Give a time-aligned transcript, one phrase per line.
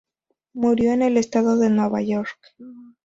[0.53, 2.39] Murió en el estado de Nueva York.